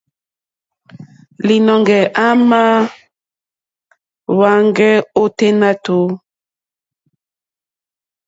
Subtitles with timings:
[1.45, 2.77] Līnɔ̄ŋgɛ̄ à màá
[4.35, 6.05] hwēŋgɛ́ ôténá tùú.